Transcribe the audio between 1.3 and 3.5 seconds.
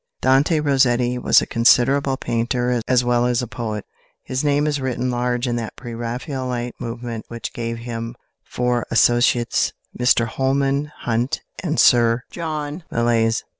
a considerable painter as well as a